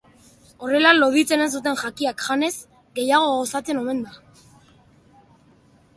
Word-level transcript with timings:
Horrela, 0.67 0.93
loditzen 1.03 1.43
ez 1.45 1.49
duten 1.55 1.77
jakiak 1.83 2.25
janez, 2.29 2.51
gehiago 3.01 3.29
gozatzen 3.37 3.83
omen 3.85 4.03
da. 4.07 4.19